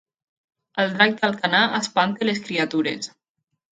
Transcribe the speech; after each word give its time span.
El 0.83 0.95
drac 0.95 1.13
d'Alcanar 1.23 1.61
espanta 1.81 2.29
les 2.31 2.43
criatures 2.49 3.13